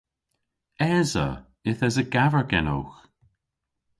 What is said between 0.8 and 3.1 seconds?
Esa. Yth esa gaver genowgh.